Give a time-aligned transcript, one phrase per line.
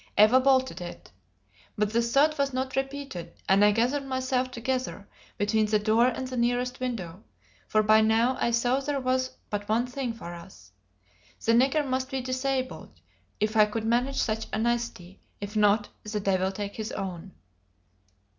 [0.17, 1.11] Eva bolted it.
[1.77, 6.27] But the thud was not repeated, and I gathered myself together between the door and
[6.27, 7.23] the nearest window,
[7.67, 10.71] for by now I saw there was but one thing for us.
[11.45, 12.99] The nigger must be disabled,
[13.39, 17.33] if I could manage such a nicety; if not, the devil take his own.